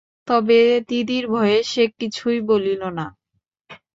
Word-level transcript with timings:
তবে 0.27 0.59
দিদির 0.89 1.25
ভয়ে 1.33 1.57
সে 1.63 1.83
কিছুই 1.99 2.39
বলিল 2.49 2.81
না। 2.97 3.05